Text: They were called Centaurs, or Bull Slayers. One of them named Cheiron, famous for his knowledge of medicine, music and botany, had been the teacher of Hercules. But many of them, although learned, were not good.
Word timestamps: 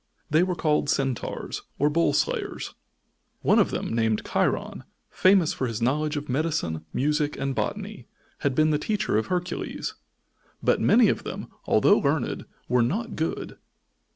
They 0.31 0.41
were 0.41 0.55
called 0.55 0.89
Centaurs, 0.89 1.61
or 1.77 1.87
Bull 1.87 2.11
Slayers. 2.13 2.73
One 3.43 3.59
of 3.59 3.69
them 3.69 3.93
named 3.93 4.23
Cheiron, 4.25 4.83
famous 5.11 5.53
for 5.53 5.67
his 5.67 5.79
knowledge 5.79 6.17
of 6.17 6.27
medicine, 6.27 6.83
music 6.91 7.37
and 7.37 7.53
botany, 7.53 8.07
had 8.39 8.55
been 8.55 8.71
the 8.71 8.79
teacher 8.79 9.19
of 9.19 9.27
Hercules. 9.27 9.93
But 10.63 10.81
many 10.81 11.07
of 11.07 11.23
them, 11.23 11.51
although 11.65 11.99
learned, 11.99 12.45
were 12.67 12.81
not 12.81 13.15
good. 13.15 13.59